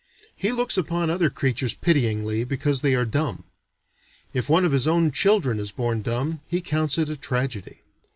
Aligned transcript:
He 0.35 0.51
looks 0.51 0.79
upon 0.79 1.11
other 1.11 1.29
creatures 1.29 1.75
pityingly 1.75 2.43
because 2.43 2.81
they 2.81 2.95
are 2.95 3.05
dumb. 3.05 3.43
If 4.33 4.49
one 4.49 4.65
of 4.65 4.71
his 4.71 4.87
own 4.87 5.11
children 5.11 5.59
is 5.59 5.71
born 5.71 6.01
dumb, 6.01 6.41
he 6.47 6.59
counts 6.59 6.97
it 6.97 7.07
a 7.07 7.15
tragedy. 7.15 7.81